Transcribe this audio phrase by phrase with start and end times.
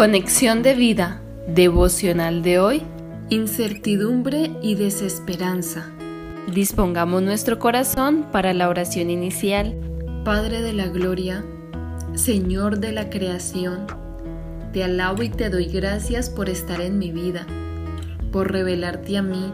[0.00, 2.82] Conexión de vida, devocional de hoy,
[3.28, 5.90] incertidumbre y desesperanza.
[6.50, 9.76] Dispongamos nuestro corazón para la oración inicial.
[10.24, 11.44] Padre de la Gloria,
[12.14, 13.86] Señor de la creación,
[14.72, 17.46] te alabo y te doy gracias por estar en mi vida,
[18.32, 19.52] por revelarte a mí,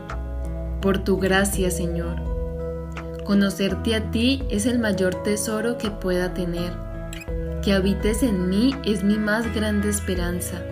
[0.80, 2.22] por tu gracia, Señor.
[3.24, 6.85] Conocerte a ti es el mayor tesoro que pueda tener
[7.62, 10.62] que habites en mí es mi más grande esperanza.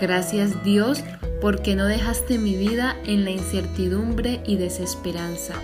[0.00, 1.02] Gracias Dios
[1.40, 5.54] porque no dejaste mi vida en la incertidumbre y desesperanza.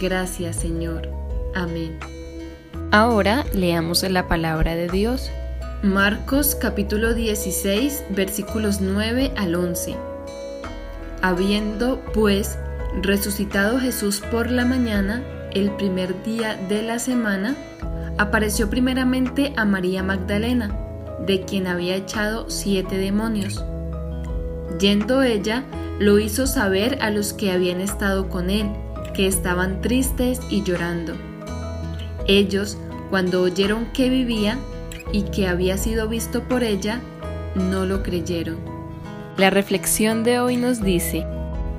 [0.00, 1.08] Gracias Señor.
[1.54, 1.98] Amén.
[2.90, 5.30] Ahora leamos la palabra de Dios.
[5.82, 9.94] Marcos capítulo 16 versículos 9 al 11.
[11.22, 12.58] Habiendo pues
[13.02, 15.22] resucitado Jesús por la mañana,
[15.52, 17.56] el primer día de la semana,
[18.18, 20.76] apareció primeramente a María Magdalena,
[21.26, 23.64] de quien había echado siete demonios.
[24.78, 25.64] Yendo ella,
[25.98, 28.68] lo hizo saber a los que habían estado con él,
[29.14, 31.14] que estaban tristes y llorando.
[32.26, 32.76] Ellos,
[33.10, 34.58] cuando oyeron que vivía
[35.12, 37.00] y que había sido visto por ella,
[37.54, 38.58] no lo creyeron.
[39.36, 41.26] La reflexión de hoy nos dice,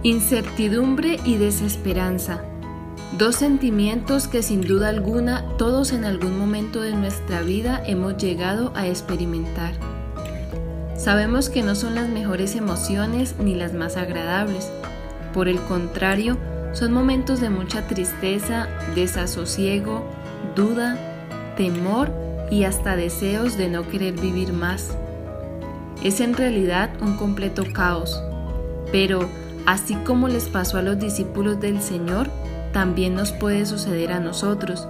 [0.03, 2.43] incertidumbre y desesperanza
[3.13, 8.73] Dos sentimientos que sin duda alguna todos en algún momento de nuestra vida hemos llegado
[8.75, 9.73] a experimentar.
[10.97, 14.69] Sabemos que no son las mejores emociones ni las más agradables.
[15.33, 16.37] Por el contrario,
[16.73, 20.03] son momentos de mucha tristeza, desasosiego,
[20.55, 20.97] duda,
[21.55, 22.11] temor
[22.51, 24.97] y hasta deseos de no querer vivir más.
[26.03, 28.21] Es en realidad un completo caos.
[28.91, 29.29] Pero,
[29.65, 32.29] así como les pasó a los discípulos del Señor,
[32.71, 34.87] también nos puede suceder a nosotros,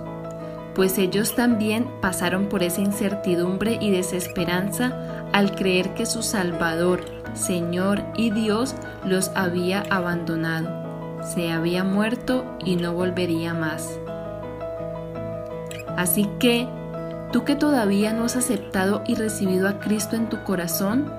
[0.78, 7.04] pues ellos también pasaron por esa incertidumbre y desesperanza al creer que su Salvador,
[7.34, 14.00] Señor y Dios los había abandonado, se había muerto y no volvería más.
[15.98, 16.68] Así que,
[17.32, 21.12] tú que todavía no has aceptado y recibido a Cristo en tu corazón,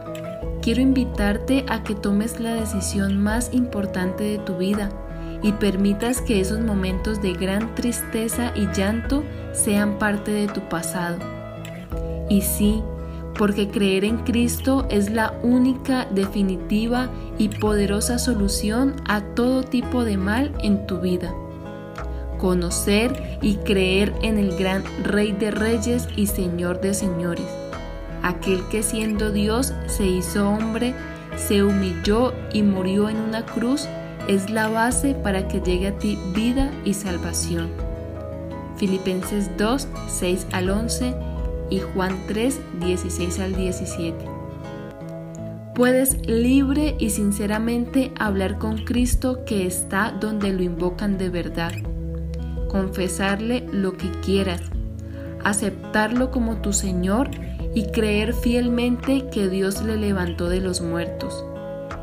[0.62, 4.90] quiero invitarte a que tomes la decisión más importante de tu vida,
[5.42, 11.18] y permitas que esos momentos de gran tristeza y llanto sean parte de tu pasado.
[12.28, 12.82] Y sí,
[13.36, 20.16] porque creer en Cristo es la única, definitiva y poderosa solución a todo tipo de
[20.16, 21.32] mal en tu vida.
[22.38, 27.46] Conocer y creer en el gran Rey de Reyes y Señor de Señores,
[28.22, 30.94] aquel que siendo Dios se hizo hombre,
[31.36, 33.88] se humilló y murió en una cruz
[34.28, 37.70] es la base para que llegue a ti vida y salvación.
[38.76, 41.14] Filipenses 2, 6 al 11
[41.70, 44.14] y Juan 3, 16 al 17.
[45.74, 51.72] Puedes libre y sinceramente hablar con Cristo que está donde lo invocan de verdad,
[52.68, 54.60] confesarle lo que quieras,
[55.42, 57.30] aceptarlo como tu Señor
[57.74, 61.44] y creer fielmente que Dios le levantó de los muertos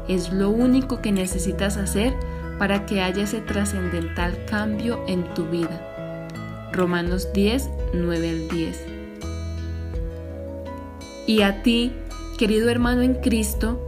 [0.07, 2.13] es lo único que necesitas hacer
[2.57, 5.81] para que haya ese trascendental cambio en tu vida.
[6.71, 8.85] Romanos 10, 9 al 10.
[11.27, 11.91] Y a ti,
[12.37, 13.81] querido hermano en Cristo,